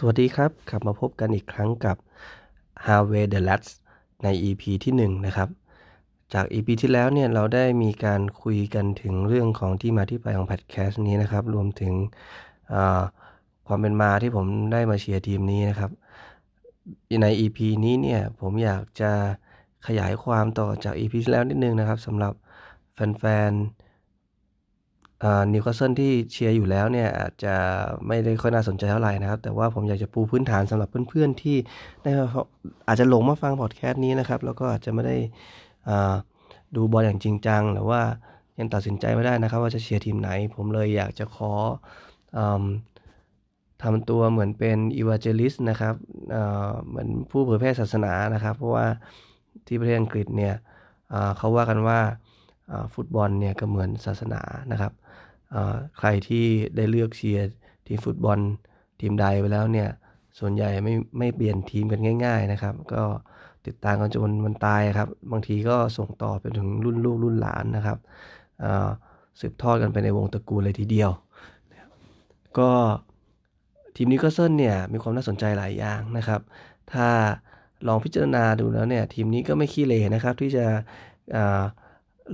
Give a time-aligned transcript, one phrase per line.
[0.00, 1.96] สวัสดีครับ กลับมาพบกันอีกครั้งกับ
[2.86, 3.70] Harvey the Lads
[4.22, 5.48] ใน EP ที่1นะครับ
[6.34, 11.94] จาก EP ที่แล้วเนี่ยเราได้มีการคุยกันถึงเรื่องของที่มาที่ไปของพอดแคสต์นี้นะครับ รวมถึง
[13.66, 15.90] ความเป็นมาที่ผมได้มาเชียร์ทีมนี้นะครับ
[17.22, 19.12] ใน EP นี้เนี่ยผมอยากจะ
[19.86, 22.32] ขยายความต่อจาก EP ที่แล้วนิดนึงนะครับสำหรับ
[22.94, 23.87] แฟนๆ
[25.52, 27.54] นิวคาสเซิลที่เชียร์อยู่แล้วเนี่ยอาจจะ
[28.06, 31.56] ไม่ได้ค่อยน่าสนใจเท่าไหร่นะครับ แต่ว่าผมอยากจะปูพื้นฐานสำหรับเพื่อนๆที่
[32.02, 32.10] ได้
[32.88, 35.16] อาจจะหลงมาฟังพอดแคสต์นี้นะครับ แล้วก็อาจจะไม่ได้
[36.76, 38.00] ดูบอลอย่างจริงจังหรือว่า
[38.58, 41.52] ยังตัดสินใจไม่ได้นะครับ ว่าจะเชียร์ทีมไหน ผมเลยอยากจะขอ
[43.82, 45.94] ทำตัวเหมือนเป็นอีวาเจลิสนะครับ
[46.88, 48.86] เหมือนผู้เผยแพร่ศาสนานะครับ เพราะว่า
[49.66, 50.54] ที่ประเทศอังกฤษเนี่ย
[51.38, 51.98] เขาว่ากันว่า
[52.94, 54.92] ฟุตบอลเนี่ยก็เหมือนศาสนานะครับ
[55.98, 56.44] ใครที่
[56.76, 57.44] ได้เลือกเชียร์
[57.86, 58.38] ทีมฟุตบอล
[59.00, 59.88] ทีมใดไปแล้วเนี่ย
[60.38, 63.02] ส่วนใหญ่ไม่ไม่เปลี่ยนทีมกันง่าย ๆนะครับ ก็
[63.66, 67.98] ติดตามกันจนวันตายครับ บางทีก็ส่งต่อไปถึงรุ่นลูกรุ่นหลานนะครับ
[69.40, 71.10] สืบทอดกันไปในวงตระกูลเลยทีเดียว
[72.58, 72.70] ก็
[73.96, 76.40] ทีมนิวคาสเซิลเนี่ยมีความน่าสนใจหลายอย่างนะครับ
[76.92, 77.08] ถ้า
[77.86, 80.66] ลองพิจารณาดูแล้วเนี่ยทีมนี้ก็ไม่ขี้เหร่เลยนะครับที่จะ
[81.36, 81.38] อ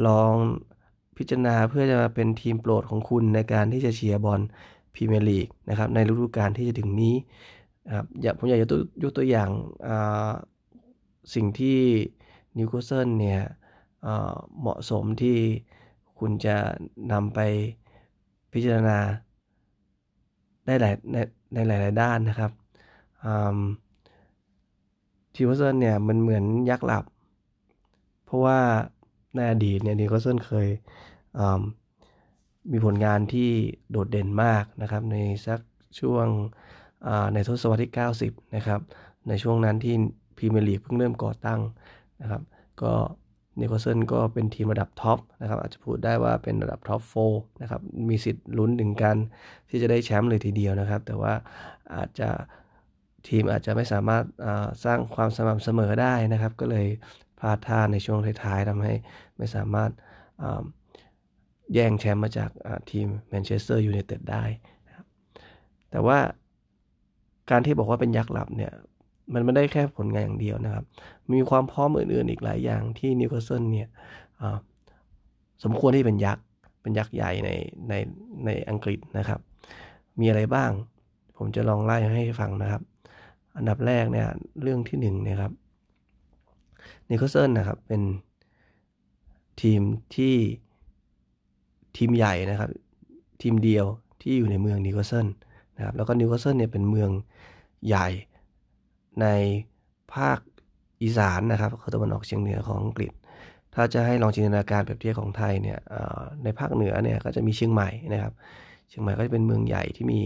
[0.07, 0.33] ลอง
[1.17, 4.41] พิจารณาเพื่อจะมาเป็นทีมโปรดของคุณในการที่จะเชียร์บอล
[4.95, 7.15] พรีเมียร์ลีกนะครับในฤดูกาลที่จะถึงนี้
[7.87, 8.67] นะครับอยากผมอยากจะ
[9.03, 9.49] ยกตัวอย่าง
[11.35, 11.79] สิ่งที่
[12.59, 13.41] นิวคาสเซิลเนี่ย
[14.61, 15.37] เหมาะสมที่
[16.19, 16.57] คุณจะ
[17.13, 17.41] นำไป
[18.53, 18.99] พิจารณา
[20.67, 21.17] ได้หลายใน
[21.55, 22.53] ในหลาย ๆ ด้านนะครับ
[25.35, 27.05] นิวคาสเซิลเนี่ยมันเหมือนยักษ์หลับ
[28.25, 28.59] เพราะว่า
[29.35, 30.69] ในอดีตเนี่ยนิวคาสเซิลเคย
[32.73, 33.51] มีผลงานที่
[33.91, 35.61] โดดเด่นมากนะครับ ในสัก
[36.01, 36.27] ช่วง
[37.35, 38.81] ในทศวรรษที่ 90 นะครับ
[39.29, 39.95] ในช่วงนั้นที่
[40.37, 41.61] พรีเมียร์ลีกเพิ่งเริ่มก่อตั้ง
[42.21, 42.43] นะครับ
[42.83, 42.93] ก็
[43.61, 47.15] นิวคาสเซิลก็เป็นทีมระดับท็อปนะครับ อาจจะพูดได้ว่าเป็นระดับ top four
[47.63, 49.17] นะครับ มีสิทธิ์ลุ้นถึงขั้น
[49.69, 51.35] ที่จะได้แชมป์เลยทีเดียวนะครับ แต่ว่า
[51.95, 52.29] อาจจะ
[53.29, 54.25] ทีมอาจจะไม่สามารถ
[54.85, 56.87] สร้างความสม่ำเสมอได้นะครับ ก็เลย
[57.39, 58.95] พลาดท่าในช่วงท้ายๆทำให้
[59.37, 59.91] ไม่สามารถ
[61.75, 62.51] แย่งแชมป์มาจาก
[62.91, 64.45] ทีมแมนเชสเตอร์ยูไนเต็ดได้
[64.87, 65.07] นะครับ
[65.91, 66.19] แต่ว่า
[67.51, 68.73] การที่บอกว่าเป็นยักษ์หลับเนี่ย
[69.35, 70.85] มันไม่ได้แค่ผลงานอย่างเดียวนะครับ
[71.33, 73.89] มีความพร้อมอื่นๆอีกหลายอย่างที่นิวคาสเซิลเนี่ย
[75.65, 76.45] สมควรที่เป็นยักษ์
[76.83, 77.51] เป็นยักษ์ใหญ่ใน
[77.89, 77.95] ใน
[78.45, 79.41] ในอังกฤษนะครับ
[80.21, 80.71] มีอะไรบ้าง
[81.37, 82.83] ผมจะลองไล่ให้ฟังนะครับ
[83.57, 84.29] อันดับแรกเนี่ย
[84.63, 85.53] เรื่องที่หนึ่งนะครับ
[87.09, 88.03] นิวคาสเซิลนะครับ เป็น
[89.63, 89.81] ทีม
[90.15, 90.35] ที่
[91.97, 92.71] ทีมใหญ่นะครับ
[93.43, 93.87] ทีมเดียว
[94.23, 95.27] ที่อยู่ในเมืองนิวคาสเซิล
[95.77, 97.11] นะครับแล้วก็นิวคาสเซิลเนี่ยเป็นเมือง
[97.87, 98.09] ใหญ่
[99.21, 99.27] ใน
[100.15, 100.39] ภาค
[101.03, 103.13] อีสานนะครับเขาตะวันออกเฉียงเหนือของอังกฤษ
[103.75, 105.79] ถ้าจะให้ลองจินตนาการแบบเทียบของไทยเนี่ย
[106.45, 108.33] ในภาคเหนือเนี่ยก็จะมีเชียงใหม่นะครับ
[108.89, 110.21] เชียงใหม่ก็จะเป็นเมืองใหญ่ที่มี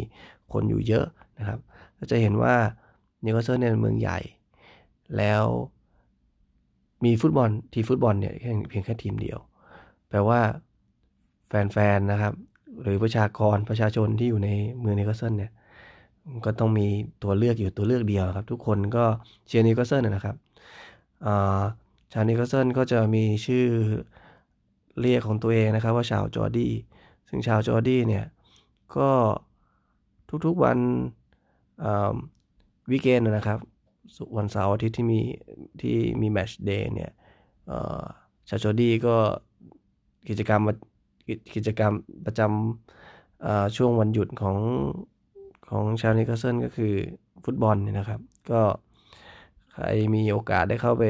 [0.52, 1.06] คนอยู่เยอะ
[1.38, 1.58] นะครับ
[1.98, 2.54] ก็จะเห็นว่า
[3.24, 4.18] นิวคาสเซิลเนี่ยเป็นเมืองใหญ่
[5.16, 5.44] แล้ว
[7.04, 8.34] มีฟุตบอลทีมฟุตบอลเนี่ย
[8.68, 9.38] เพียงแค่ทีมเดียว
[10.08, 10.40] แปลว่า
[11.46, 12.34] แฟนๆนะครับ
[12.82, 14.48] หรือประชากรประชาชนที่อยู่ใน
[14.80, 15.52] เมืองนิวคาสเซิลเนี่ย
[16.44, 16.86] ก็ต้องมี
[17.22, 19.04] ตัวเลือกอยู่ตัวเลือกเดียวครับ ทุกคนก็
[19.46, 20.36] เชียร์นิวคาสเซิลนะครับ
[22.12, 23.66] ชาวนิวคาสเซิลก็จะมีชื่อ
[25.00, 26.72] เรียกของตัวเองนะครับ ว่าชาวจอร์ดี้
[27.28, 28.24] ซึ่งชาวจอร์ดี้เนี่ย
[28.96, 29.10] ก็
[30.46, 30.78] ทุกๆวัน
[32.90, 33.58] weekend นะครับ
[34.36, 35.20] วันเสาร์อาทิตย์ที่มี
[35.80, 37.12] ที่มี match day เนี่ย
[38.48, 39.16] ชาวจอร์ดี้ก็
[40.28, 40.60] กิจกรรม
[41.54, 41.92] กิจกรรม
[42.26, 44.56] ประจำช่วงวันหยุดของ
[45.70, 46.92] ของชาวนิวคาสเซิลก็คือ
[47.44, 48.20] ฟุตบอลเนี่ยนะครับ
[48.50, 48.62] ก็
[49.72, 49.84] ใคร
[50.14, 51.04] มีโอกาสได้เข้าไป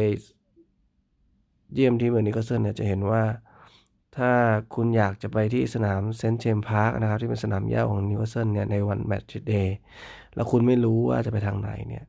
[1.75, 3.23] เยี่ยมที่เมืองนิวคาสเซิลเนี่ยจะเห็นว่า
[4.17, 4.31] ถ้า
[4.75, 9.77] คุณอยากจะไปที่สนามเซนต์เจมส์พาร์คนะครับ ที่เป็นสนามเหย้าของนิวคาสเซิลเนี่ยในวัน match day
[10.35, 12.05] แล้วคุณไม่รู้ว่าจะไปทางไหนเนี่ย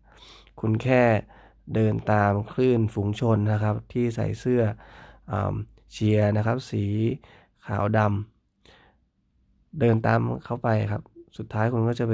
[0.61, 1.03] คุณแค่
[1.75, 4.61] เดินตามคลื่นฝูงชนนะครับ ที่ใส่เสื้อ
[5.31, 6.83] เชียร์นะครับ สี
[7.65, 11.01] ขาวดำเดินตามเข้าไปครับ
[11.37, 12.13] สุดท้ายคุณก็จะไป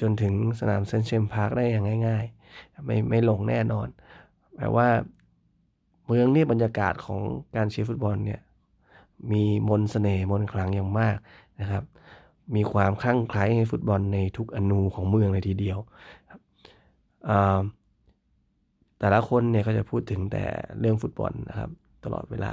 [0.00, 3.88] จนถึงสนามเซนต์เจมส์พาร์คได้อย่างง่ายๆ ไม่ไม่หลงแน่นอน
[4.54, 4.88] แปลว่า
[6.06, 7.20] เมืองนี่บรรยากาศของ
[7.56, 8.40] การเชียร์ฟุตบอลเนี่ย
[9.32, 11.16] มีมนต์เสน่ห์มนต์ขลังอย่างมาก
[11.60, 11.84] นะครับ
[12.54, 15.78] มีความคลั่งไคล้ในฟุตบอลในทุกอณูของเมืองเลยทีเดียว
[18.98, 20.44] แต่ละคนเนี่ยก็จะพูดถึงแต่
[20.80, 21.70] เรื่องฟุตบอลนะครับ
[22.04, 22.52] ตลอดเวลา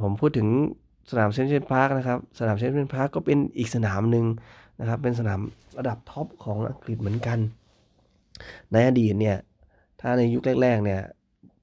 [0.00, 0.48] ผมพูดถึง
[1.10, 4.26] สนามเซนต์เจมส์พาร์คนะครับ สนามเซนต์เจมส์พาร์คก็เป็นอีกสนามหนึ่ง
[4.80, 5.40] นะครับ เป็นสนาม
[5.78, 7.38] ระดับท็อปของอังกฤษเหมือนกัน
[8.72, 9.36] ในอดีตเนี่ย
[10.00, 11.00] ถ้าในยุคแรกๆเนี่ย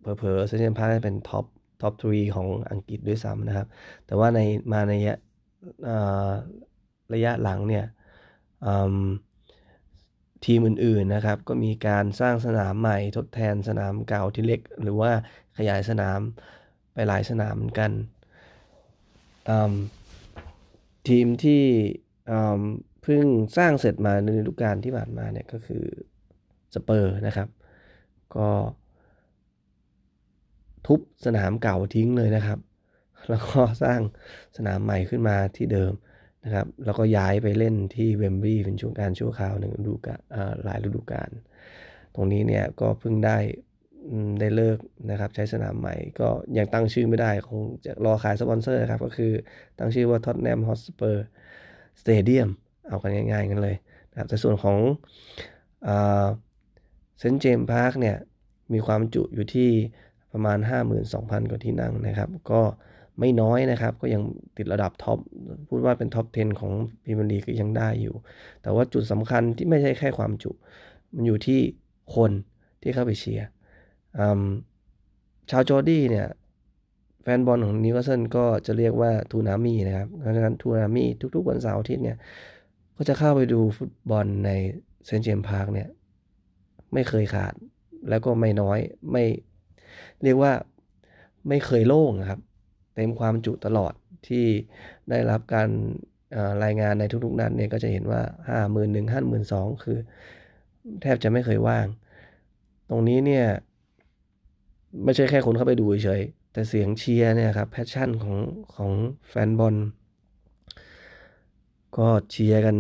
[0.01, 1.45] เผลอๆเซนต์เจมส์พาร์คเป็น top
[1.81, 3.67] top three ของอังกฤษด้วยซ้ำนะครับ
[4.05, 4.39] แต่ว่าใน
[4.71, 4.93] มาใน
[7.13, 7.85] ระยะหลังเนี่ย
[10.45, 15.11] ทีมอื่นๆนะครับ ก็มีการสร้างสนามใหม่ทดแทนสนามเก่าที่เล็ก หรือว่า
[15.57, 16.19] ขยายสนาม
[16.93, 17.91] ไปหลายสนามเหมือนกัน
[21.07, 21.63] ทีมที่
[23.03, 23.25] เพิ่ง
[23.57, 25.83] สร้างเสร็จมาในฤดูกาลที่ผ่านมาเนี่ยก็คือ
[26.75, 27.49] สเปอร์นะครับ
[28.35, 28.49] ก็
[30.87, 32.59] ทุบสนามเก่าทิ้งเลยนะครับ
[33.29, 33.99] แล้วก็สร้าง
[34.57, 35.93] สนามใหม่ขึ้นมาที่เดิม
[36.43, 40.21] นะครับ แล้วก็ย้ายไปเล่นที่เวมบลีย์เป็นช่วงการชั่วคราวหนึ่งฤดูกาล
[40.63, 41.29] หลายฤดูกาล
[42.15, 43.37] ตรงนี้เนี่ยก็เพิ่งได้
[44.39, 44.79] ได้เลิก
[45.11, 49.31] นะครับใช้สนามใหม่ก็ยังตั้งชื่อไม่ได้ คงจะรอขายสปอนเซอร์ครับ ก็คือ
[49.79, 51.25] ตั้งชื่อว่าท็อตแนมฮอตสเปอร์
[52.01, 52.49] สเตเดียม
[52.87, 53.75] เอากันง่ายๆกันเลย
[54.11, 54.77] นะครับแต่ส่วนของ
[57.19, 58.17] เซนต์เจมส์พาร์คเนี่ย
[58.73, 59.69] มีความจุอยู่ที่
[60.31, 60.57] ประมาณ
[61.03, 62.61] 52,000 กว่าที่นั่งนะครับ ก็
[63.19, 64.21] ไม่น้อยนะครับ ก็ยัง
[64.57, 65.19] ติดระดับท็อป
[65.67, 66.71] พูดว่าเป็น top 10 ของ
[67.03, 68.15] พรีเมียร์ลีกก็ยังได้อยู่
[68.61, 70.51] แต่ว่าจุดสำคัญที่ไม่ใช่แค่ความจุ
[71.15, 71.59] มันอยู่ที่
[72.15, 72.31] คน
[72.81, 73.47] ที่เข้าไปเชียร์
[75.49, 76.27] ชาวจอร์ดี้เนี่ย
[77.21, 81.03] แฟนบอลของนิวคาสเซิลก็จะเรียกว่า Toon Army นะครับเพราะฉะนั้น Toon Army
[81.35, 82.17] ทุกๆวันเสาร์อาทิตย์เนี่ย
[82.97, 84.49] ก็จะเข้าไปดูฟุตบอลใน
[85.05, 85.87] เซนต์เจมส์พาร์คเนี่ย
[86.93, 87.53] ไม่เคยขาด
[88.09, 88.79] แล้วก็ไม่น้อย
[89.11, 89.23] ไม่
[90.23, 90.51] เรียกว่า
[91.47, 92.39] ไม่เคยโล่งครับ
[92.97, 93.93] เต็มความจุตลอด
[94.27, 94.45] ที่
[95.09, 95.69] ได้รับการ
[96.63, 99.97] รายงานในทุกๆนัดเนี่ยก็จะเห็นว่าห้าหมื่นหนึ่งห้าหมื่นสองคือ
[101.01, 101.87] แทบจะไม่เคยว่าง
[102.89, 103.45] ตรงนี้เนี่ย
[105.03, 106.21] ไม่ใช่แค่คนเข้าไปดูเฉย
[106.53, 108.37] แต่เสียงเชียร์เนี่ยครับแพชชั่นของ
[108.75, 108.91] ของ
[109.29, 109.75] แฟนบอล
[111.97, 112.75] ก็เชียร์กัน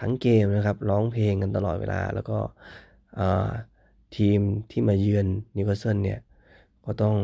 [0.00, 2.38] ทั้งเกมนะครับร้องเพลงกันตลอดเวลา แล้วก็
[4.16, 4.38] ทีม
[4.70, 6.20] ที่มาเยือนนิวคาสเซิลเนี่ย
[6.84, 7.16] ก็ต้อง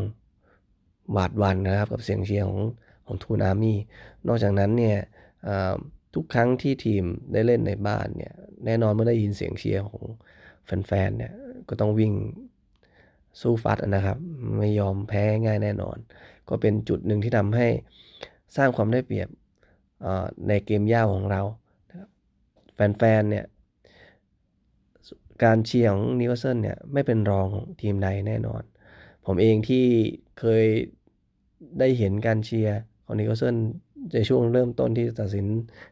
[1.13, 2.61] หวาดหวั่นนะครับกับเสียงเชียร์ของ
[3.07, 3.79] ของ Toon Army
[4.27, 4.99] นอกจากนั้นเนี่ย
[6.15, 8.33] ทุกครั้งที่ทีมได้เล่นในบ้านเนี่ย
[8.67, 10.03] แน่นอนเมื่อได้ยินเสียงเชียร์ของ
[10.65, 11.33] แฟนๆเนี่ย
[11.69, 12.13] ก็ต้องวิ่ง
[13.41, 14.19] สู้ฟัดนะครับ
[14.59, 15.97] ไม่ยอมแพ้ง่ายแน่นอน
[16.49, 17.69] ก็เป็นจุดหนึ่งที่ทำให้
[18.57, 19.29] สร้างความได้เปรียบ
[20.49, 21.43] ในเกมเหย้าของเรา
[22.75, 23.47] แฟนๆเนี่ย
[25.45, 28.63] การเชียร์ของนิวคาสเซิลเนี่ยไม่เป็นรองของทีมใดแน่นอน
[29.27, 29.85] ผมเองที่
[30.39, 30.65] เคย
[31.79, 33.57] ได้เห็นการเชียร์ของนิวคาสเซิล
[34.15, 35.47] ในช่วงเริ่มต้นที่ตัดสิน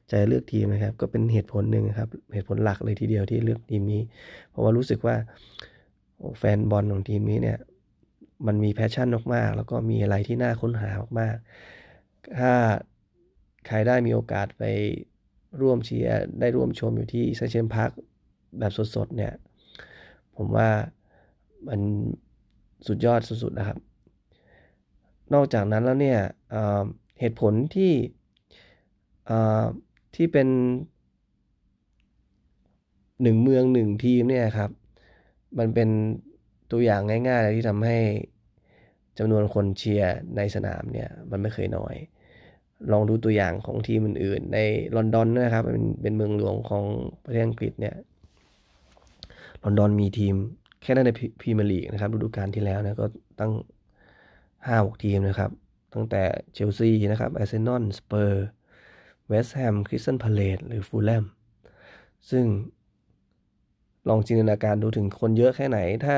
[0.09, 4.03] ใจเลือกทีมนะครับ ก็เป็นเหตุผลหนึ่งครับ เหตุผลหลักเลยทีเดียวที่เลือกทีมนี้
[4.51, 5.17] เพราะว่ารู้สึกว่า
[6.39, 7.59] แฟนบอลของทีมนี้เนี่ย
[8.47, 10.91] มันมี passion มากๆ แล้วก็มีอะไรที่น่าค้นหา
[11.21, 12.53] มากๆ ถ้า
[13.67, 14.63] ใครได้มีโอกาสไป
[15.61, 17.91] ร่วมเชียร์ได้ร่วมชมอยู่ที่เซเชนพาร์ค
[18.59, 19.33] แบบสดๆเนี่ย
[20.37, 20.71] ผมว่า
[21.69, 21.81] มัน
[22.87, 23.79] สุดยอดสุดๆนะครับ
[25.35, 26.19] นอกจากนั้นแล้วเนี่ย
[27.21, 27.93] เหตุผลที่
[30.15, 30.49] ที่เป็น
[33.23, 34.71] หนึ่งเมืองหนึ่งทีมเนี่ยครับ
[35.59, 35.89] มันเป็น
[36.71, 37.99] ตัวอย่างง่ายๆที่ทำให้
[39.19, 41.95] จำนวนคนเชียร์ในสนามเนี่ยมันไม่เคยน้อย
[42.93, 44.59] ลองดูตัวอย่างของทีมอื่นๆ ใน
[44.97, 46.85] ลอนดอนนะครับเป็นเป็นเมืองหลวงของ
[47.25, 47.95] ประเทศอังกฤษเนี่ย
[49.63, 50.35] ลอนดอนมีทีม
[50.83, 51.11] แค่นั้นใน
[51.41, 53.07] พรีเมียร์ลีกนะครับฤดูกาลที่แล้วนะก็
[53.41, 53.53] ตั้ง
[54.67, 55.51] ห้าหกทีมนะครับ
[55.95, 58.47] ตั้งแต่เชลซีนะครับอาร์เซนอลสเปอร์ส
[59.29, 61.25] เวสต์แฮมคริสตัลพาเลซหรือฟูแล่ม
[62.31, 62.45] ซึ่ง
[64.09, 66.17] ลองจินตนาการดูถึงคนเยอะแค่ไหน ถ้า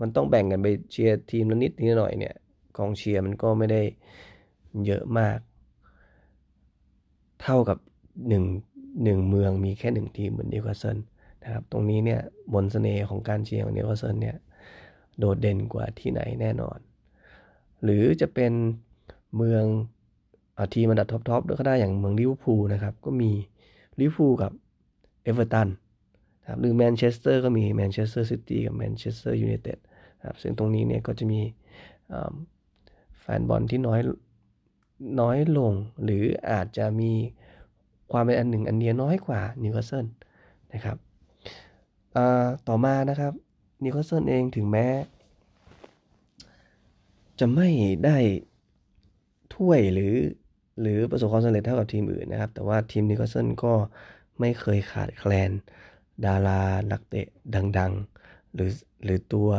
[0.00, 2.34] มันต้องแบ่งกันไปเชียร์ทีมละนิดนิดหน่อยเนี่ย
[2.76, 3.82] กองเชียร์มันก็ไม่ได้
[4.86, 5.38] เยอะมาก
[7.42, 7.78] เท่ากับ
[8.28, 8.44] หนึ่ง
[9.04, 10.98] หนึ่งเมืองมีแค่หนึ่งทีมเหมือนนิวคาสเซิล
[11.42, 12.20] นะครับ ตรงนี้เนี่ย
[12.52, 14.36] มนต์เสน่ห์ของการเชียร์ของนิวคาสเซิลเนี่ย
[15.18, 16.78] โดดเด่นกว่าที่ไหนแน่นอน
[17.84, 18.52] หรือจะเป็น
[19.36, 19.64] เมือง
[20.58, 23.30] อทีมอันดับ top ๆก็ได้อย่างเมืองลิเวอร์พูลนะครับ ก็มี
[24.00, 24.52] ลิเวอร์พูลกับ
[25.22, 25.68] เอเวอร์ตัน
[26.48, 29.78] ครับหรือแมนเชสเตอร์ก็มีแมนเชสเตอร์ซิตี้กับแมนเชสเตอร์ยูไนเต็ด
[30.26, 31.40] ครับซึ่งตรงนี้เนี่ยก็จะมี
[33.20, 34.00] แฟนบอลที่น้อย
[35.20, 35.72] น้อยลง
[36.04, 37.12] หรืออาจจะมี
[38.12, 40.06] ความเป็นอันหนึ่งอันเดียวน้อยกว่านิวคาสเซิล
[40.72, 40.96] นะครับ
[42.68, 43.32] ต่อมานะครับ
[43.84, 44.86] นิวคาสเซิลเองถึงแม้
[47.40, 47.68] จะไม่
[48.04, 48.16] ได้
[49.54, 50.14] ถ้วยหรือ
[50.80, 53.74] หรือประสบความสำเร็จเท่ากับทีมอื่นนะครับ แต่ว่าทีมนิวคาสเซิลก็
[54.40, 55.50] ไม่เคยขาดแคลน
[56.26, 57.26] ดารานักเตะ
[57.78, 57.92] ดัง
[58.24, 58.70] ๆ หรือ
[59.04, 59.50] หรือตัว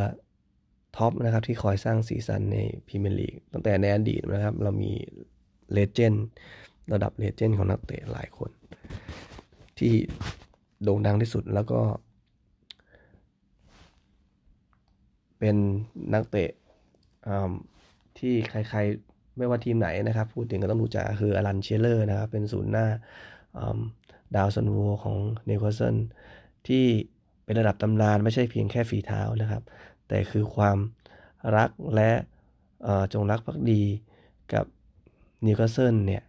[0.95, 2.57] top นะครับที่คอยสร้างสีสันใน
[2.87, 4.91] พรีเมียร์ลีกตั้งแต่ในอดีตนะครับ เรามี
[5.73, 6.25] legend
[6.93, 8.51] ระดับ legend ของนักเตะหลายคน
[9.79, 9.93] ที่
[10.83, 11.81] โด่งดังที่สุดแล้วก็
[15.39, 15.55] เป็น
[16.13, 16.49] นักเตะ
[18.17, 22.87] ที่ใครๆไม่ว่าทีมไหนนะครับ พูดถึงก็ต้องรู้จักคืออลันเชียเรอร์นะครับ เป็นศูนย์หน้า
[24.35, 25.95] ดาวซัลโวของนิวคาสเซิล
[26.67, 26.85] ที่
[27.45, 29.63] เป็นระดับตำนานไม่ใช่เพียงแค่ฝีเท้านะครับ
[30.07, 30.77] แต่คือความ
[31.55, 32.11] รักและ
[33.13, 33.83] จงรักภักดี
[34.53, 34.65] กับ
[35.45, 36.23] นิวคาสเซิลเนี่ย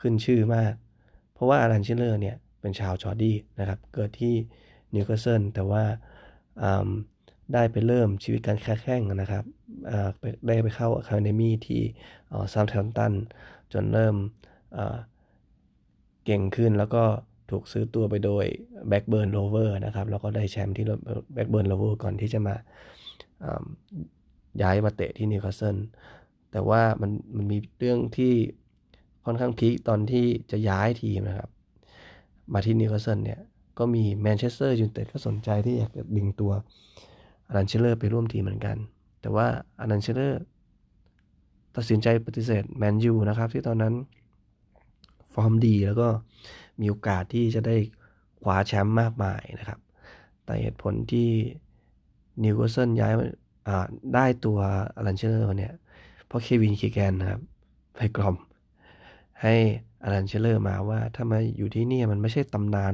[0.00, 0.74] ขึ้นชื่อมาก
[1.32, 4.34] เพราะว่าอลันเชียเรอร์เนี่ยเป็นชาวจอร์ดี้นะครับ เกิดที่
[4.94, 5.84] นิวคาสเซิลแต่ว่า
[7.52, 9.44] ได้ไปเริ่มชีวิตการแข่งนะครับ
[10.46, 13.12] ได้ไปเข้า academy ที่เซาแธมป์ตัน
[13.72, 14.16] จนเริ่ม
[16.24, 17.02] เก่งขึ้นแล้วก็
[17.50, 18.44] ถูกซื้อตัวไปโดย
[18.88, 20.84] แบล็กเบิร์นโรเวอร์สนะครับ แล้วก็ได้แชมป์ที่
[21.34, 22.54] แบล็กเบิร์นโรเวอร์สก่อนที่จะมา
[24.62, 25.76] ย้ายมาเตะที่นิวคาสเซิล
[26.52, 28.34] แต่ว่ามันมันมีเรื่องที่
[29.24, 31.50] ค่อนข้าง peak ตอนที่จะย้ายทีมนะครับ
[32.52, 33.40] มาที่นิวคาสเซิลเนี่ย
[33.78, 36.52] ก็มีแมนเชสเตอร์ยูไนเต็ดก็สนใจที่อยากจะดึงตัว
[37.46, 38.76] อลันเชียเรอร์ไปร่วมทีมเหมือนกัน
[39.24, 39.48] แต่ว่า
[39.80, 40.42] อลันเชียเรอร์
[41.76, 43.94] ตัดสินใจปฏิเสธแมนยูนะครับ ที่ตอนนั้น
[45.32, 46.08] ฟอร์มดีแล้วก็
[46.80, 47.76] มีโอกาสที่จะได้
[48.42, 49.80] คว้าแชมป์มากมายนะครับ
[50.44, 51.28] แต่เหตุผลที่
[52.44, 53.12] นิวคาสเซิลย้าย
[54.14, 54.58] ได้ตัว
[54.96, 55.72] อลันเชียเรอร์เนี่ย
[56.26, 57.40] เพราะเควินคีแกนนะครับ
[57.96, 58.36] ไปกล่อม
[59.42, 59.54] ให้
[60.02, 62.92] อลันเชียเรอร์มาว่าถ้ามาอยู่ที่นี่มันไม่ใช่ตำนาน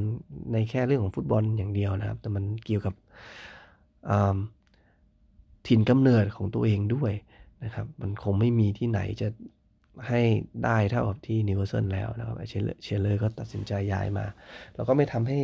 [0.52, 2.94] ในแค่เรื่องของฟุตบอลอย่างเดียวนะครับ แต่มันเกี่ยวกับ
[5.68, 7.12] ถิ่นกำเนิดของตัวเองด้วย
[7.64, 9.28] นะครับ มันคงไม่มีที่ไหนจะ
[10.08, 10.20] ให้
[10.64, 14.26] ได้เท่ากับที่นิวคาสเซิลแล้วนะครับเชียเชียเรอร์ก็ตัดสินใจย้ายมา
[14.74, 15.38] แล้วก็ไม่ทำให้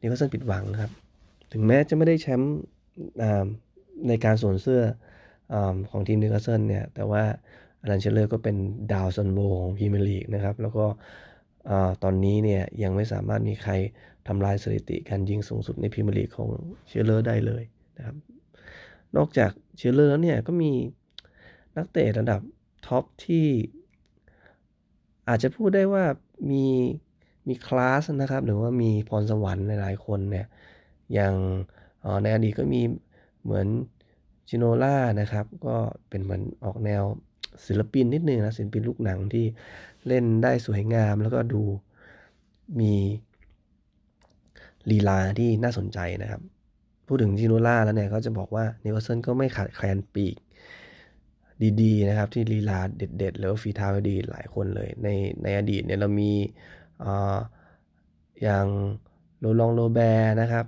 [0.00, 0.92] นิวคาสเซิลผิดหวังนะครับ
[1.52, 2.54] ถึงแม้จะไม่ได้แชมป์
[4.08, 4.82] ในการสวมเสื้อ
[5.52, 5.54] อ
[5.90, 7.22] ของทีมนิวคาสเซิลเนี่ย แต่ว่า
[7.82, 8.56] อลันเชียเรอร์ก็เป็น
[8.92, 10.86] ดาวซัลโวของพรีเมียร์ลีกนะครับ แล้วก็
[12.02, 13.72] ตอนนี้เนี่ยยังไม่สามารถมีใคร
[14.28, 16.48] ทำลายสถิติการยิงสูงสุดในพรีเมียร์ลีกของ
[16.88, 17.62] เชียเรอร์ได้เลย
[17.98, 18.16] นะครับ
[19.16, 20.70] นอกจาก เชียเรอร์แล้วเนี่ยก็มี
[21.76, 22.40] นักเตะระดับ
[22.86, 23.46] top ที่
[25.28, 26.04] อาจจะพูดได้ว่า
[26.50, 26.64] มี
[27.48, 30.46] มีคลาสนะครับ หรือว่ามีพรสวรรค์หลายๆคนเนี่ย
[31.12, 31.34] อย่าง
[32.22, 32.82] ในอดีตก็มี
[33.42, 33.66] เหมือน
[34.48, 35.76] จิโนล่านะครับ ก็
[36.08, 37.02] เป็นเหมือนออกแนว
[37.66, 39.44] ศิลปินนิดนึงนะศิลปินลูกหนังที่
[40.06, 41.62] เล่นได้สวยงาม แล้วก็ดู
[42.80, 42.94] มี
[44.90, 46.42] ลีลาที่น่าสนใจนะครับ
[47.14, 50.36] พูดถึงจิโนล่าแล้วเนี่ยเขาจะบอกว่านิวคาสเซิลก็ไม่ขาดแคลนปีก
[51.82, 55.08] ดีๆนะครับ ที่ลีลาเด็ดๆ แล้วฝีเท้าดีหลายคนเลย ใน
[55.42, 56.32] ในอดีตเนี่ยเรามี
[57.04, 57.06] อ
[58.42, 58.66] อย่าง
[59.40, 60.66] โลร็องต์โรแบร์นะครับ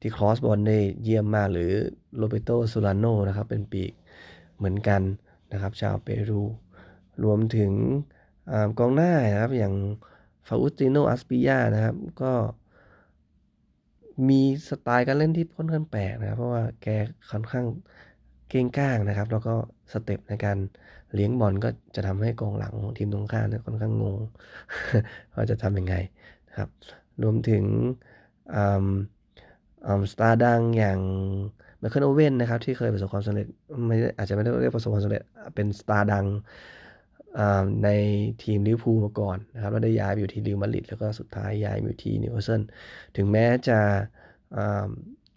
[0.00, 1.72] ที่ cross บอลได้เยี่ยมมากหรือ
[2.16, 3.92] โนลแบร์โตโซลาโนนะครับ เป็นปีก
[4.56, 5.02] เหมือนกัน
[5.52, 6.42] นะครับ ชาวเปรู
[7.24, 7.72] รวมถึง
[8.50, 9.74] อกองหน้านะครับ อย่าง
[10.48, 12.32] ฟาอุสติโนอัสปริยานะครับ ก็
[14.28, 14.34] มี
[14.68, 16.86] สไตล์การเล่นที่ค่อนข้างแปลกนะครับ เพราะว่าแก
[17.30, 17.66] ค่อนข้าง
[18.48, 19.54] เก้งก้างนะครับ แล้วก็
[19.92, 20.58] step ในการ
[21.14, 24.18] เลี้ยงบอลก็จะทำให้กองหลังของทีมตรงข้ามเนี่ยค่อนข้างงง
[25.34, 25.94] ว่าจะทำยังไง
[26.48, 26.68] นะครับ
[27.22, 27.64] รวมถึง
[30.12, 31.00] สตาร์ดังอย่าง
[31.78, 33.46] ไมเคิลโอเว่นนะครับที่เคยประสบความสำเร็จ
[33.86, 35.22] ไม่อาจจะไม่ได้เรียกประสบความสำเร็จ
[35.54, 36.26] เป็นสตาร์ดัง
[37.84, 37.88] ใน
[38.42, 42.62] ทีมลิเวอร์พูลมาก่อนนะครับแล้วได้ย้ายไปอยู่ที่เรอัลมาดริดแล้วก็สุดท้ายย้ายมาอยู่ที่นิวคาสเซิล
[43.16, 43.78] ถึงแม้จะ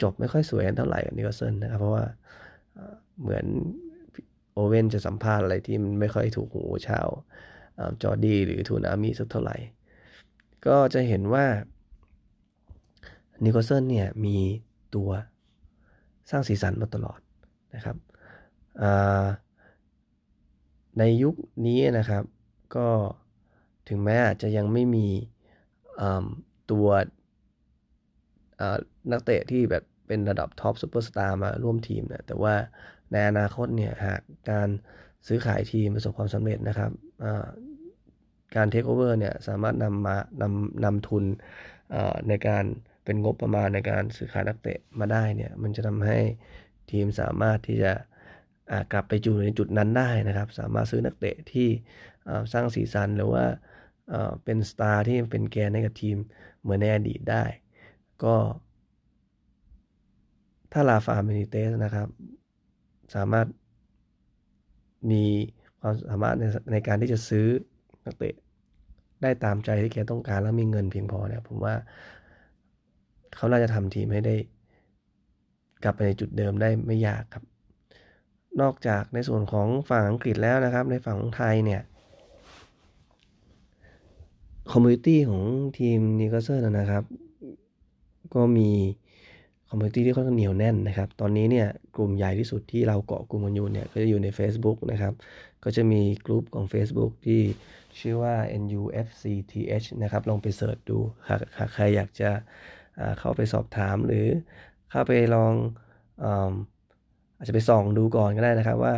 [0.02, 2.04] จบไม่ค่อยสวยเท่าไหร่กับนิวคาสเซิลนะครับเพราะว่า
[3.20, 3.46] เหมือน
[4.52, 7.06] โอเว่นจะสัมภาษณ์อะไรที่มันไม่ค่อยถูกหูชาว
[8.02, 9.56] จอร์ดี้หรือทูนามีสักเท่าไหร่
[10.66, 11.44] ก็จะเห็นว่า
[13.44, 14.36] นิโคลเซนเนี่ยมี
[14.94, 15.10] ตัว
[16.30, 17.18] สร้างสีสันมาตลอด
[17.74, 17.96] นะครับ
[20.98, 21.34] ในยุค
[21.66, 22.24] นี้นะครับ
[22.76, 22.88] ก็
[23.88, 25.06] ถึงแม้อาจจะยังไม่มี
[26.70, 26.86] ตัว
[29.10, 32.54] นักเตะที่แบบเป็นระดับ top ซูเปอร์สตาร์มาร่วมทีมนะแต่ว่า
[33.12, 34.20] ในอนาคตเนี่ยหาก
[34.50, 34.68] การ
[35.26, 36.90] ซื้อขายทีมประสบความสำเร็จนะครับ
[38.56, 41.24] การเทคโอเวอร์เนี่ยสามารถนำมานำนำทุน
[42.28, 42.64] ในการ
[43.04, 46.18] เป็นงบประมาณในการซื้อขายนักเตะมาได้เนี่ยมันจะทำให้
[46.90, 47.92] ทีมสามารถที่จะ
[48.92, 51.68] กลับไปอยู่ในจุดนั้นได้นะครับ สามารถซื้อนักเตะที่
[52.52, 53.44] สร้างสีสันหรือว่า
[54.44, 56.16] เป็นสตาร์ที่เป็นแกนให้กับทีม
[56.60, 57.44] เหมือนในอดีตได้
[58.24, 58.36] ก็
[60.72, 62.08] ถ้าลาฟาเมนิเตสนะครับ
[63.14, 63.46] สามารถ
[65.10, 65.24] มี
[65.80, 67.46] ความสามารถในในการที่จะซื้อ
[68.04, 68.34] นักเตะ
[69.22, 71.74] ได้ตามใจที่แกต้องการแล้วมีเงินเพียงพอเนี่ยผมว่า
[73.36, 74.34] เขาน่าจะทำทีมให้ได้
[75.84, 77.44] กลับไปในจุดเดิมได้ไม่ยากครับ
[78.60, 81.82] นอกจากในส่วนของฝั่งอังกฤษแล้วนะครับ ในฝั่งของไทยเนี่ย
[84.72, 85.42] community ของ
[85.78, 87.04] ทีมนิวคาสเซิลนะครับ
[88.34, 88.70] ก็มี
[89.68, 95.14] community ที่ค่อนข้างเหนียวแน่นนะครับ ตอนนี้เนี่ยกลุ่มใหญ่ที่สุดที่เราเกาะกลุ่มกันอยู่เนี่ยก็จะอยู่ใน Facebook นะครับ
[95.64, 97.40] ก็จะมีกลุ่มของ Facebook ที่
[97.98, 102.30] ชื่อว่า NUFCTH นะครับ ลองไป search ดูหากใครอยากจะ
[103.18, 104.26] เข้าไปสอบถามหรือ
[104.90, 105.54] เข้าไปลอง
[106.24, 108.94] อาจจะไปส่องดูก่อนก็ได้นะครับว่า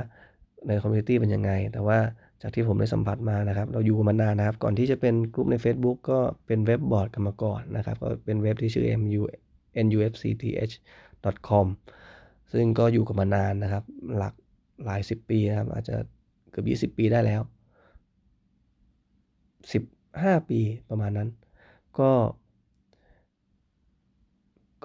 [0.66, 1.98] ใน community เป็นยังไง แต่ว่า
[2.42, 9.22] จากที่ผมได้สัมผัสมานะครับ เราอยู่มานานนะครับ ก่อนที่จะเป็นกลุ่มใน Facebook ก็เป็นเว็บบอร์ดกันมาก่อนนะครับ ก็เป็นเว็บที่ชื่อ mu
[9.86, 11.66] nufcth.com
[12.52, 13.84] ซึ่งก็อยู่กันมานานนะครับ
[14.16, 14.34] หลัก
[14.84, 15.96] หลายสิบปีนะครับ อาจจะ
[16.50, 17.42] เกือบยี่สิบปีได้แล้ว
[19.72, 19.82] สิบ
[20.22, 20.60] ห้าปี
[20.90, 21.28] ประมาณนั้น
[21.98, 22.10] ก็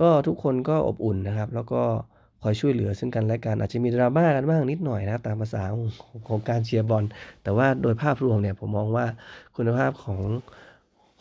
[0.01, 1.84] ก็ทุกคนก็อบอุ่นนะครับ แล้วก็
[2.42, 5.64] คอยช่วยเหลือซึ่งกันและกันอาจจะมีดราม่ากันบ้างนิดหน่อยนะตามภาษา
[6.28, 7.04] ของการเชียร์บอล
[7.44, 9.06] แต่ว่าโดยภาพรวมเนี่ยผมมองว่า
[9.56, 10.22] คุณภาพของ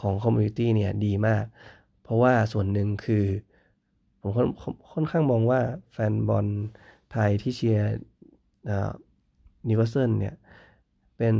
[0.00, 1.44] ของ community เนี่ยดีมาก
[2.02, 3.24] เพราะว่าส่วนหนึ่งคือ
[4.20, 4.30] ผม
[4.92, 5.60] ค่อนข้างมองว่า
[5.92, 6.46] แฟนบอล
[7.12, 7.88] ไทยที่เชียร์
[9.68, 10.34] นิวคาสเซิลเนี่ย
[11.16, 11.36] เป็น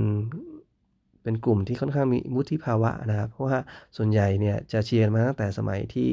[1.22, 3.58] เป็นกลุ่มที่ค่อนข้างมีวุฒิภาวะนะครับ เพราะว่า
[3.96, 6.08] ส่วนใหญ่เนี่ยจะเชียร์มาตั้งแต่สมัยที่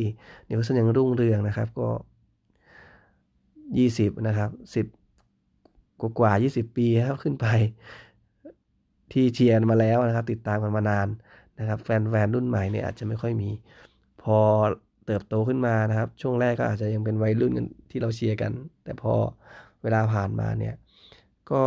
[0.50, 1.90] นิวคาสเซิลยังรุ่งเรืองนะครับ ก็
[3.80, 4.88] 20นะครับ10
[6.02, 7.46] กว่ากว่า20ปีแล้วขึ้นไป
[9.12, 11.08] ที่เชียร์มาแล้วนะครับ ติดตามกันมานาน
[11.60, 13.50] นะครับ แฟนๆรุ่นใหม่เนี่ยอาจจะไม่ค่อยมี
[14.24, 14.38] พอ
[15.06, 18.52] เติบโตขึ้นมานะครับ ช่วงแรกก็อาจจะยังเป็นวัยรุ่นกันที่เราเชียร์กัน
[18.84, 19.14] แต่พอ
[19.82, 20.76] เวลาผ่านมาเนี่ย
[21.52, 21.62] ก็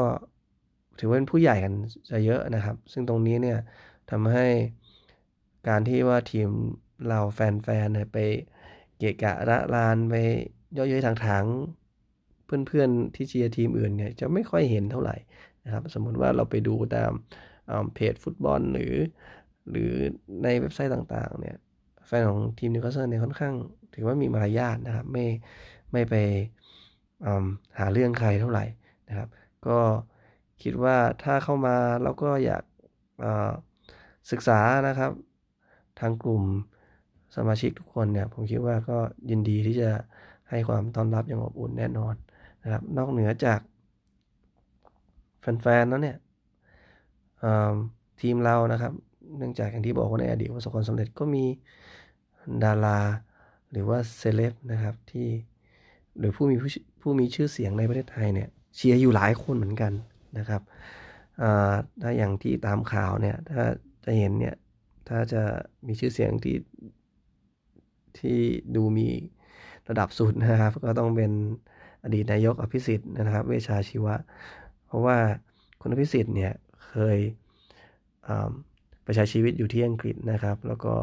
[0.98, 1.72] ถือว่าเป็นผู้ใหญ่กัน
[2.10, 3.58] จะเยอะนะครับ ซึ่งตรงนี้เนี่ย
[4.10, 4.46] ทำให้
[5.68, 6.48] การที่ว่าทีม
[7.08, 8.18] เราแฟนๆเนี่ยไป
[8.98, 11.44] เกะกะระลานไปเยาะเย้ยถากถาง
[12.68, 15.16] เพื่อนๆที่เชียร์ทีมอื่นเนี่ยจะไม่ค่อยเห็นเท่าไหร่
[15.64, 17.12] นะครับ สมมุติว่าเราไปดูตาม
[17.94, 18.94] เพจฟุตบอลหรือ
[19.70, 19.92] หรือ
[20.42, 21.56] ในเว็บไซต์ต่างๆเนี่ย
[22.06, 23.54] แฟนของทีมนิวคาสเซิลเนี่ยค่อนข้าง
[23.94, 25.24] ถือว่ามีมารยาทนะครับ ไม่
[25.92, 26.14] ไม่ไป
[27.78, 28.64] หาเรื่องใครเท่าไหร่
[29.08, 29.28] นะครับ
[29.66, 29.78] ก็
[30.62, 32.62] คิดว่าถ้าเข้ามาเราก็อยาก
[34.30, 35.12] ศึกษานะครับ
[36.00, 36.42] ทางกลุ่ม
[37.36, 38.98] สมาชิกทุกคนเนี่ย ผมคิดว่าก็
[39.30, 39.90] ยินดีที่จะ
[40.50, 42.14] ให้ความต้อนรับอย่างอบอุ่นแน่นอน
[42.62, 43.60] นะครับนอกเหนือจาก
[45.40, 46.18] แฟนๆนั้นเนี่ย
[48.20, 48.92] ทีมเรานะครับ
[49.38, 51.44] เนื่องจากอย่างที่บอกว่าในอดีตประสบความสำเร็จก็มี
[52.64, 52.98] ดารา
[53.70, 55.28] หรือว่าเซเลบนะครับที่
[56.18, 56.70] หรือผู้มีผู้
[57.00, 59.92] ผู้มีชื่อเสียงในประเทศไทยเนี่ยเชียร์อยู่หลายคนเหมือนกัน
[60.38, 60.62] นะครับ
[62.02, 63.62] ถ้าอย่างที่ตามข่าวเนี่ยถ้า
[64.04, 64.56] จะเห็นเนี่ย
[65.08, 65.42] ถ้าจะ
[65.86, 66.56] มีชื่อเสียงที่
[68.18, 68.38] ที่
[68.76, 69.08] ดูมี
[69.88, 71.32] ระดับสุดนะครับ ก็ต้องเป็น
[72.04, 74.14] อดีตนายกอภิสิทธิ์นะครับ เวชาชีวะ
[74.86, 75.16] เพราะว่า
[75.80, 76.52] คุณอภิสิทธิ์เนี่ย
[76.86, 77.18] เคย
[79.04, 80.94] ไปใช้ชีวิตอยู่ที่อังกฤษนะครับ แล้วก็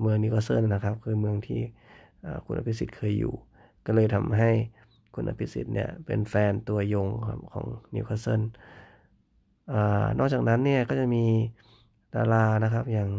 [0.00, 1.60] เมืองนิโคลเซิลนะครับ คือเมืองที่
[2.46, 3.34] คุณอภิสิทธิ์เคยอยู่
[3.86, 4.50] ก็เลยทำให้
[5.14, 7.08] คุณอภิสิทธิ์เนี่ยเป็นแฟนตัวยง
[7.52, 8.42] ของนิวคาสเซิล
[10.18, 11.24] นอกจากนั้นเนี่ยก็จะมี
[12.14, 13.10] ดารานะครับอย่าง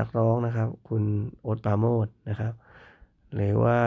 [0.00, 1.04] นักร้องนะครับ คุณ
[1.42, 2.52] โอ๊ต ปราโมทย์นะครับ
[3.34, 3.78] หรือว่า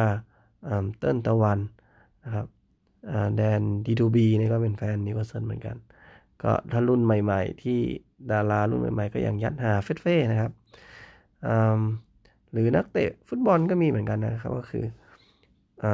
[0.98, 1.60] เติ้ลตะวัน
[2.26, 2.48] นะครับ
[3.36, 5.76] แดน D2B นี่ก็เป็นแฟนนิวคาสเซิลเหมือนกัน
[6.44, 7.80] ก็ถ้ารุ่นใหม่ ๆ ที่
[8.32, 10.52] ดารารุ่นใหม่ ๆ ก็อย่างยัดหาเฟ็ดเฟ่นะครับ
[12.52, 14.86] หรือนักเตะฟุตบอลก็มีเหมือนกันนะครับ ก็คือ
[15.84, 15.86] อ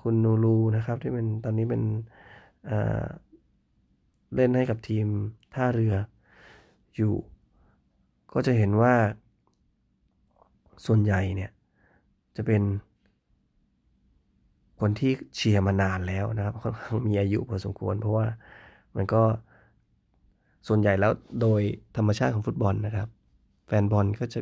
[0.00, 1.82] คุณนูรูนะครับที่เป็นตอนนี้เป็น
[4.34, 5.06] เล่นให้กับทีม
[5.54, 5.94] ท่าเรือ
[6.96, 7.14] อยู่
[8.32, 8.94] ก็จะเห็นว่า
[10.86, 11.50] ส่วนใหญ่เนี่ย
[12.36, 12.62] จะเป็น
[14.80, 18.26] คนที่เชียร์มานานแล้วนะครับค่อนข้างมีอายุพอสมควร เพราะว่า
[18.96, 19.22] มันก็
[20.68, 21.12] ส่วนใหญ่แล้ว
[21.42, 21.60] โดย
[21.96, 23.08] ธรรมชาติของฟุตบอลนะครับ
[23.66, 24.40] แฟนบอลก็จะ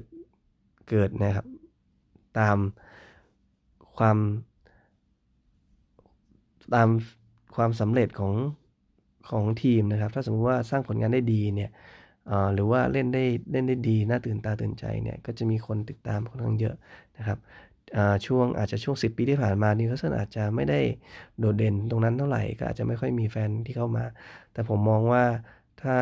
[0.89, 1.47] เกิดนะครับ
[2.39, 2.59] ตาม
[3.99, 4.19] ความ
[6.75, 6.89] ตาม
[7.57, 8.35] ความสำเร็จของ
[9.31, 11.71] ของทีมนะครับ ถ้าสมมติว่าสร้างผลงานได้ดีเนี่ย
[12.55, 16.75] หรือว่าเล่นได้เล่นได้ดีน่าตื่นตาตื่นใจเนี่ยก็จะมีคนติดตามค่อนข้างเยอะ
[17.19, 17.39] นะครับ
[18.27, 20.81] ช่วงอาจจะช่วง 10 ปีที่ผ่านมานิวคาสเซิลอาจจะไม่ได้
[21.39, 24.05] โดดเด่นตรงนั้นเท่าไหร่ก็อาจจะไม่ค่อยมีแฟนที่เข้ามา
[24.53, 25.25] แต่ผมมองว่า
[25.83, 25.97] ถ้า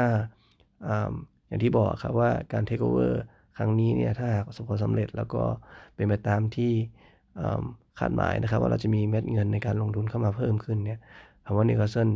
[1.48, 3.20] อย่างที่บอกครับว่าการเทคโอเวอร์
[3.56, 5.42] ครั้งนี้เนี่ยถ้าสบความสำเร็จแล้วก็
[5.94, 6.72] เป็นไปตามที่
[7.98, 11.00] คาดหมายนะครับ ว่าเราจะมีเม็ดเงินในการลงทุนเข้ามาเพิ่มขึ้นเนี่ย
[11.44, 12.08] ผมว่านิวคาสเซิล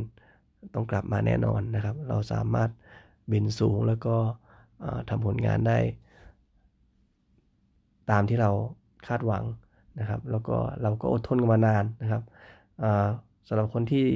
[0.75, 2.71] ต้องกลับมาแน่นอนนะครับ เราสามารถ
[3.33, 4.17] บินสูงแล้วก็
[5.09, 5.79] ทำผลงานได้
[8.11, 8.51] ตามที่เรา
[9.07, 9.45] คาดหวัง
[10.01, 12.23] นะครับ แล้วก็เราก็อดทนกันมานานนะครับ
[13.49, 14.07] สำหรับคนที่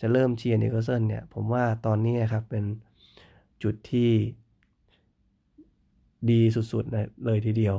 [0.00, 2.64] จะเริ่มเชียร์นิวคาสเซิลเนี่ยผมว่าตอนนี้ครับเป็น
[3.62, 4.10] จุดที่
[6.30, 6.40] ดี
[6.72, 7.76] สุดๆเลยทีเดียว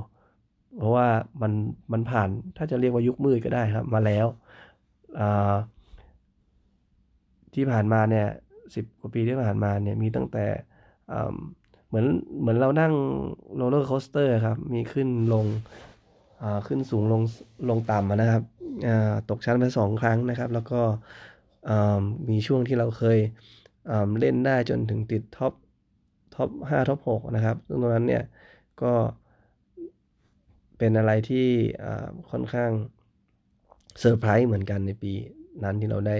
[0.77, 1.07] เพราะว่า
[1.41, 1.51] มัน
[1.91, 4.27] มันผ่านถ้าจะเรียกว่ายุคมืดก็ได้ครับ มาแล้ว
[7.53, 8.27] ที่ผ่านมาเนี่ย
[8.75, 10.45] สิบกว่าปีที่ผ่านมาเนี่ยมีตั้งแต่
[11.87, 12.05] เหมือน
[12.39, 12.93] เหมือนเรานั่ง
[13.55, 15.45] roller coaster ครับ มีขึ้นลง
[16.67, 17.21] ขึ้นสูงลง
[17.69, 18.43] ลงต่ำนะครับ
[19.29, 20.81] ตกชั้นไปสองครั้งนะครับ แล้วก็
[22.29, 23.19] มีช่วงที่เราเคย
[24.19, 25.53] เล่นได้จนถึงติด top
[26.35, 28.23] top ห้า top หกนะครับซึ่งตรงนั้นเนี่ย
[28.81, 28.93] ก็
[30.77, 31.47] เป็นอะไรที่
[32.31, 32.71] ค่อนข้าง
[33.99, 35.13] เซอร์ไพรส์เหมือนกันในปี
[35.63, 36.17] นั้นที่เราได้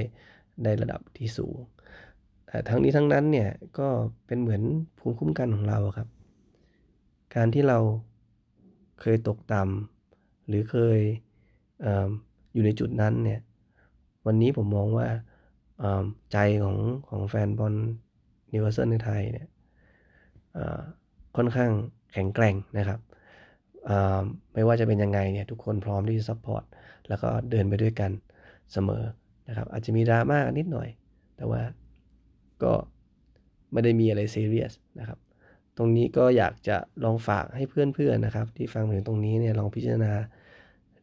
[0.64, 1.56] ได้ระดับที่สูง
[2.48, 3.50] แต่ทั้งนี้ทั้งนั้นเนี่ย
[3.80, 3.90] ก็
[4.28, 4.62] เป็นเหมือน
[5.00, 6.08] ภูมิคุ้มกันของเราครับ
[7.36, 7.80] การที่เรา
[9.02, 9.95] เคยตกต่ำ
[10.48, 11.00] หรือเคย
[11.86, 13.40] อยู่ในจุดนั้นเนี่ย
[14.26, 15.08] วันนี้ผมมองว่า
[16.32, 16.78] ใจของ
[17.10, 17.74] ของแฟนบอล
[18.54, 19.48] นิวคาสเซิลในไทยเนี่ย
[21.38, 21.72] ค่อนข้าง
[22.14, 23.00] แข็งแกร่งนะครับ
[24.54, 26.64] ไม่ว่าจะเป็นยังไงเนี่ยทุกคนพร้อมที่จะ support
[27.08, 28.12] แล้วก็เดินไปด้วยกัน
[28.74, 29.04] เสมอ
[29.48, 30.90] นะครับอาจจะมีดราม่านิดหน่อย
[31.38, 31.62] แต่ว่า
[32.64, 32.74] ก็
[33.72, 35.20] ไม่ได้มีอะไรเซีเรียสนะครับ
[35.78, 40.14] ตรงนี้ก็อยากจะลองฝากให้เพื่อนๆนะครับ ที่ฟังถึงตรงนี้เนี่ยลองพิจารณา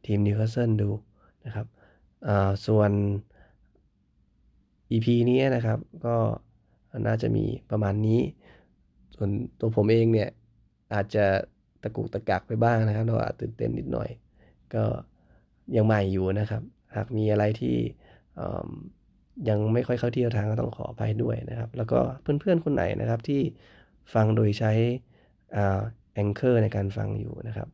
[0.07, 0.91] ทีมนิวคาสเซิลดู
[1.47, 1.67] นะครับ
[2.67, 2.91] ส่วน
[4.91, 6.17] EP นี้นะครับก็
[7.07, 8.21] น่าจะมีประมาณนี้
[9.15, 9.31] ส่วน
[9.61, 10.29] ตัวผมเองเนี่ย
[10.95, 11.27] อาจจะ
[11.83, 14.09] ตะกุกตะกักไปบ้างนะครับเราอาจตื่นเต้นนิดหน่อย
[14.75, 14.85] ก็
[15.77, 16.63] ยังใหม่อยู่นะครับ
[16.97, 17.77] หากมีอะไรที่
[19.49, 23.41] ยังไม่ค่อยเข้าที่ทางก็ต้องขออภัยด้วยนะครับ แล้วก็เพื่อนๆคนไหนนะครับที่
[24.15, 24.73] ฟังโดยใช้
[26.15, 27.69] Anchor ในการฟังอยู่นะครับ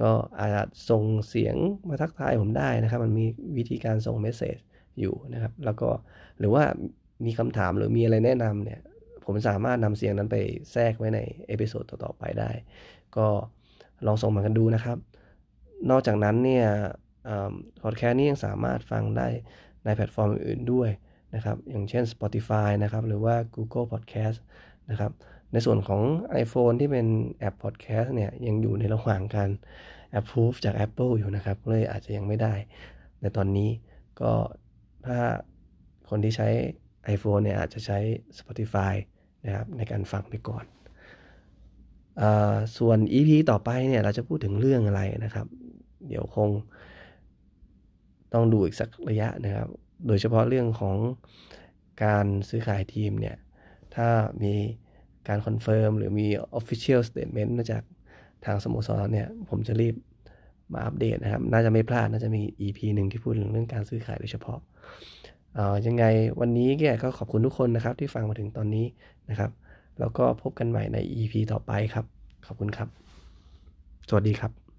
[0.00, 1.56] ก็อาจส่งเสียง
[1.88, 4.56] มาทักทายผมได้นะครับ มันมีวิธีการส่ง message
[5.00, 5.88] อยู่นะครับ แล้วก็
[6.38, 6.64] หรือว่า
[7.26, 8.80] มีคำถามหรือมีอะไรแนะนำเนี่ย
[9.24, 10.36] ผมสามารถนำเสียงนั้นไป
[10.72, 12.50] แทรกไว้ใน episode ต่อๆไปได้
[13.16, 13.26] ก็
[14.06, 14.98] ลองส่งมากันดูนะครับ
[15.90, 16.66] นอกจากนั้นเนี่ย
[17.82, 19.28] พอดแคสต์นี้ยังสามารถฟังได้
[19.84, 20.90] ในแพลตฟอร์มอื่นด้วย
[21.34, 24.38] นะครับ อย่างเช่น Spotify นะครับ หรือว่า Google Podcast
[24.90, 25.12] นะครับ
[25.52, 26.02] ในส่วนของ
[26.42, 27.06] iPhone ที่เป็น
[27.38, 29.50] แอป Podcast เนี่ยยังอยู่ในระหว่างการ
[30.18, 32.54] approve จาก Apple อยู่นะครับ เลยอาจจะยังไม่ได้
[33.20, 33.70] ในตอนนี้
[34.20, 34.32] ก็
[35.06, 35.18] ถ้า
[36.10, 36.48] คนที่ใช้
[37.14, 37.98] iPhone เนี่ยอาจจะใช้
[38.38, 38.94] Spotify
[39.46, 40.64] นะครับในการฟังไปก่อน
[42.20, 42.22] อ
[42.78, 45.46] ส่วน EP ต่อไปเนี่ยเราจะพูดถึงเรื่องอะไรนะครับ
[46.08, 46.50] เดี๋ยวคง
[48.32, 49.68] ต้องดูอีกสักระยะนะครับ
[50.06, 50.96] โดยเฉพาะเรื่องของ
[52.04, 53.36] การซื้อขายทีมเนี่ย
[53.94, 54.08] ถ้า
[54.42, 54.54] มี
[55.28, 56.26] การ confirm หรือมี
[56.58, 57.82] Official Statement มาจาก
[58.44, 59.94] ทางสโมสรเนี่ย ผมจะรีบ
[60.72, 64.58] มาอัปเดตนะครับ น่าจะไม่พลาด น่าจะมี EP หนึ่งที่พูดถึงเรื่องการซื้อขายโดยเฉพาะ
[65.86, 66.04] ยังไง
[66.40, 68.86] วันนี้แกก็ขอบคุณทุกคนนะครับที่ฟังมาถึงตอนนี้
[69.30, 69.50] นะครับ
[70.00, 72.04] แล้วก็พบกันใหม่ใน EP ต่อไปครับ
[72.46, 72.88] ขอบคุณครับ
[74.08, 74.69] สวัสดีครับ